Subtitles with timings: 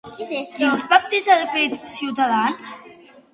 [0.59, 2.73] Quins pactes ha fet Ciutadans?